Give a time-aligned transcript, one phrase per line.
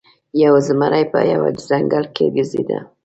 [0.43, 2.79] یو زمری په یوه ځنګل کې ګرځیده.